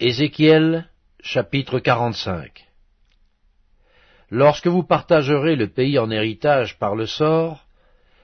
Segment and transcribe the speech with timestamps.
[0.00, 2.66] Ézéchiel chapitre 45
[4.28, 7.68] Lorsque vous partagerez le pays en héritage par le sort,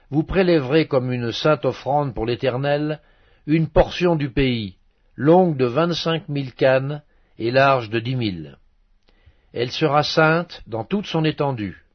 [0.09, 2.99] vous prélèverez comme une sainte offrande pour l'Éternel
[3.47, 4.75] une portion du pays,
[5.15, 7.03] longue de vingt-cinq mille cannes
[7.39, 8.57] et large de dix mille.
[9.53, 11.85] Elle sera sainte dans toute son étendue.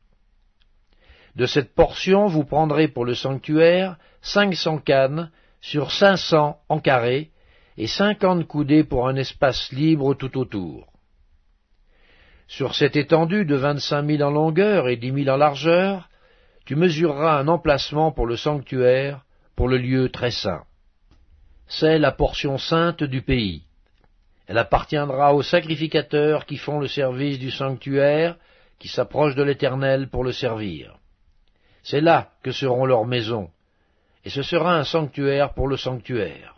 [1.34, 5.30] De cette portion vous prendrez pour le sanctuaire cinq cents cannes
[5.61, 7.30] sur cinq cents en carré,
[7.77, 10.93] et cinquante coudées pour un espace libre tout autour.
[12.48, 16.09] Sur cette étendue de vingt-cinq mille en longueur et dix mille en largeur,
[16.65, 19.25] tu mesureras un emplacement pour le sanctuaire,
[19.57, 20.65] pour le lieu très saint.
[21.67, 23.62] C'est la portion sainte du pays.
[24.47, 28.37] Elle appartiendra aux sacrificateurs qui font le service du sanctuaire,
[28.79, 30.98] qui s'approchent de l'Éternel pour le servir.
[31.83, 33.51] C'est là que seront leurs maisons,
[34.25, 36.56] et ce sera un sanctuaire pour le sanctuaire.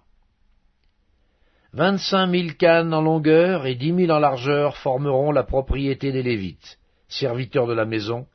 [1.75, 6.79] Vingt-cinq mille cannes en longueur et dix mille en largeur formeront la propriété des Lévites,
[7.09, 8.27] serviteurs de la maison,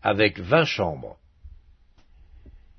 [0.00, 1.16] avec vingt chambres.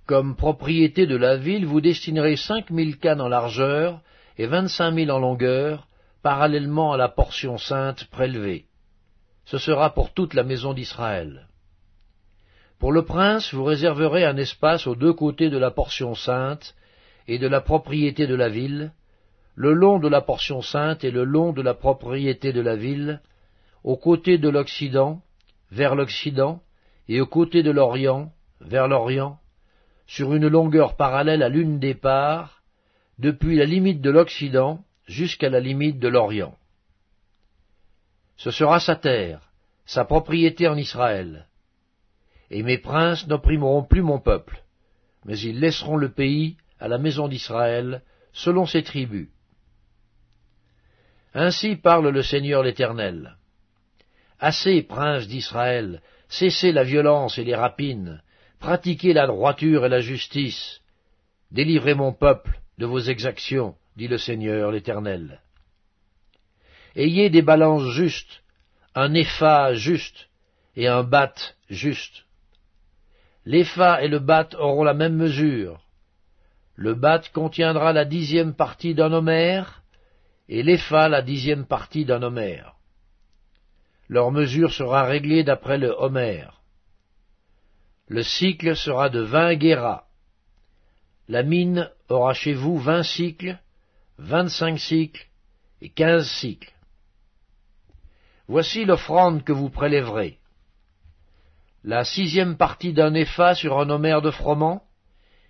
[0.05, 3.99] Comme propriété de la ville, vous destinerez cinq mille cannes en largeur
[4.37, 5.85] et vingt-cinq mille en longueur,
[6.23, 8.65] parallèlement à la portion sainte prélevée.
[9.43, 11.47] Ce sera pour toute la maison d'Israël.
[12.79, 16.73] Pour le prince, vous réserverez un espace aux deux côtés de la portion sainte
[17.27, 18.93] et de la propriété de la ville,
[19.59, 23.19] le long de la portion sainte et le long de la propriété de la ville,
[23.83, 25.21] aux côtés de l'Occident,
[25.69, 26.61] vers l'Occident,
[27.09, 29.37] et aux côtés de l'Orient, vers l'Orient,
[30.07, 32.61] sur une longueur parallèle à l'une des parts,
[33.17, 36.57] depuis la limite de l'Occident jusqu'à la limite de l'Orient.
[38.37, 39.41] Ce sera sa terre,
[39.85, 41.47] sa propriété en Israël.
[42.49, 44.63] Et mes princes n'opprimeront plus mon peuple,
[45.25, 49.27] mais ils laisseront le pays à la maison d'Israël, selon ses tribus.
[51.41, 53.37] Ainsi parle le Seigneur l'Éternel.
[54.39, 58.21] Assez, princes d'Israël, cessez la violence et les rapines,
[58.59, 60.81] pratiquez la droiture et la justice,
[61.49, 65.39] délivrez mon peuple de vos exactions, dit le Seigneur l'Éternel.
[66.97, 68.43] Ayez des balances justes,
[68.93, 70.27] un épha juste
[70.75, 71.35] et un bat
[71.69, 72.25] juste.
[73.45, 75.79] L'épha et le bat auront la même mesure.
[76.75, 79.79] Le bat contiendra la dixième partie d'un homère,
[80.49, 82.75] et l'épha la dixième partie d'un homère.
[84.07, 86.61] Leur mesure sera réglée d'après le homère.
[88.07, 90.05] Le cycle sera de vingt guéras.
[91.27, 93.59] La mine aura chez vous vingt cycles,
[94.17, 95.27] vingt-cinq cycles
[95.81, 96.73] et quinze cycles.
[98.47, 100.39] Voici l'offrande que vous prélèverez.
[101.83, 104.83] La sixième partie d'un épha sur un homère de froment,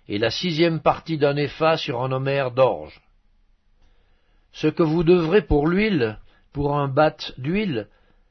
[0.06, 3.00] et la sixième partie d'un épha sur un homère d'orge.
[4.52, 6.18] Ce que vous devrez pour l'huile,
[6.52, 7.88] pour un batte d'huile,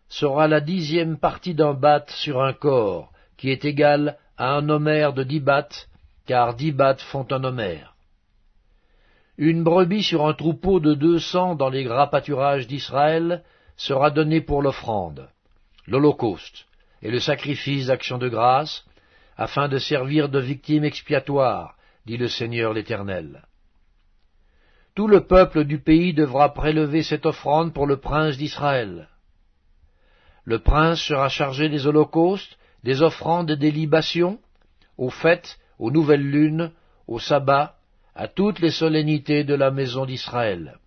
[0.10, 5.14] sera la dixième partie d'un batte sur un corps, qui est égal à un homère
[5.14, 5.88] de dix battes,
[6.26, 7.96] car dix battes font un homère.
[9.38, 13.44] Une brebis sur un troupeau de deux cents dans les gras pâturages d'Israël
[13.78, 15.30] sera donnée pour l'offrande,
[15.88, 16.66] l'holocauste
[17.02, 18.86] et le sacrifice d'action de grâce,
[19.38, 21.76] afin de servir de victime expiatoire,
[22.06, 23.44] dit le Seigneur l'Éternel.
[24.96, 29.08] Tout le peuple du pays devra prélever cette offrande pour le prince d'Israël.
[30.44, 34.40] Le prince sera chargé des holocaustes, des offrandes et des libations,
[34.98, 36.72] aux fêtes, aux nouvelles lunes,
[37.08, 37.76] aux sabbats,
[38.16, 40.80] à toutes les solennités de la maison d'Israël.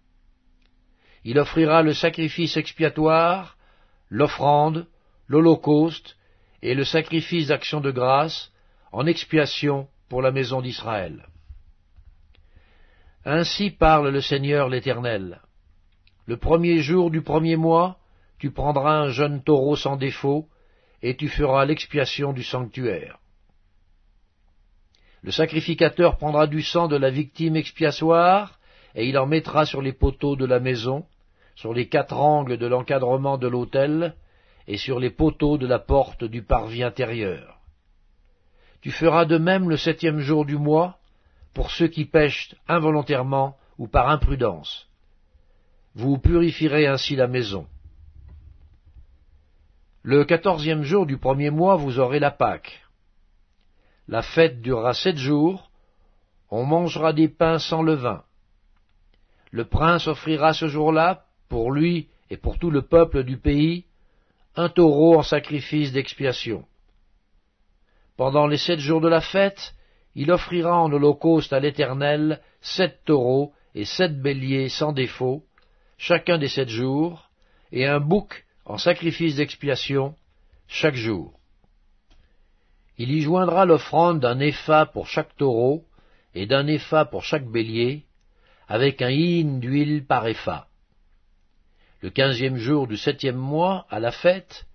[1.24, 3.56] Il offrira le sacrifice expiatoire,
[4.10, 4.86] l'offrande,
[5.28, 6.16] l'holocauste
[6.60, 8.52] et le sacrifice d'action de grâce
[8.90, 11.26] en expiation pour la maison d'Israël.
[13.24, 15.40] Ainsi parle le Seigneur l'Éternel.
[16.26, 17.98] Le premier jour du premier mois,
[18.38, 20.48] tu prendras un jeune taureau sans défaut,
[21.02, 23.18] et tu feras l'expiation du sanctuaire.
[25.22, 28.58] Le sacrificateur prendra du sang de la victime expiatoire,
[28.96, 31.04] et il en mettra sur les poteaux de la maison,
[31.54, 34.16] sur les quatre angles de l'encadrement de l'autel,
[34.66, 37.60] et sur les poteaux de la porte du parvis intérieur.
[38.80, 40.98] Tu feras de même le septième jour du mois,
[41.54, 44.88] pour ceux qui pêchent involontairement ou par imprudence.
[45.94, 47.66] Vous purifierez ainsi la maison.
[50.02, 52.82] Le quatorzième jour du premier mois, vous aurez la Pâque.
[54.08, 55.70] La fête durera sept jours,
[56.50, 58.24] on mangera des pains sans levain.
[59.50, 63.84] Le prince offrira ce jour-là, pour lui et pour tout le peuple du pays,
[64.56, 66.64] un taureau en sacrifice d'expiation.
[68.16, 69.74] Pendant les sept jours de la fête,
[70.14, 75.44] il offrira en holocauste à l'Éternel sept taureaux et sept béliers sans défaut,
[75.96, 77.30] chacun des sept jours,
[77.70, 80.14] et un bouc en sacrifice d'expiation
[80.68, 81.38] chaque jour.
[82.98, 85.84] Il y joindra l'offrande d'un épha pour chaque taureau
[86.34, 88.04] et d'un épha pour chaque bélier,
[88.68, 90.68] avec un hin d'huile par épha.
[92.00, 94.66] Le quinzième jour du septième mois, à la fête,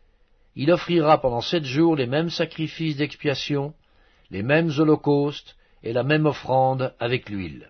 [0.55, 3.73] il offrira pendant sept jours les mêmes sacrifices d'expiation,
[4.31, 7.69] les mêmes holocaustes et la même offrande avec l'huile.